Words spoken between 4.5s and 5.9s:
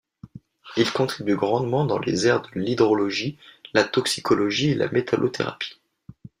et la métallothérapie.